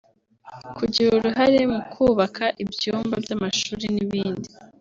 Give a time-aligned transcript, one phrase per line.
[0.77, 4.49] kugira uruhare mu kubaka ibyumba by’amashuri n’ibindi